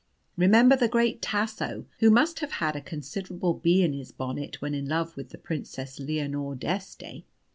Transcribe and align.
Remember 0.35 0.75
the 0.75 0.87
great 0.87 1.21
Tasso, 1.21 1.85
who 1.99 2.09
must 2.09 2.39
have 2.39 2.53
had 2.53 2.75
a 2.75 2.81
considerable 2.81 3.53
bee 3.53 3.83
in 3.83 3.93
his 3.93 4.11
bonnet 4.11 4.59
when 4.59 4.73
in 4.73 4.87
love 4.87 5.15
with 5.15 5.29
the 5.29 5.37
Princess 5.37 5.99
Leonore 5.99 6.55
d'Este. 6.55 7.23